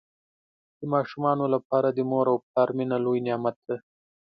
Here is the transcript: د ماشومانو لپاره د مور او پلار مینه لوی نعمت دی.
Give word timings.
د 0.79 0.81
ماشومانو 0.93 1.45
لپاره 1.53 1.89
د 1.91 1.99
مور 2.09 2.25
او 2.31 2.37
پلار 2.45 2.69
مینه 2.77 2.97
لوی 3.05 3.19
نعمت 3.27 3.57
دی. 3.67 3.77